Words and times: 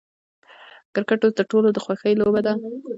کرکټ 0.93 1.21
اوس 1.23 1.33
د 1.37 1.41
ټولو 1.51 1.67
د 1.73 1.77
خوښې 1.83 2.11
لوبه 2.21 2.41
ده. 2.45 2.53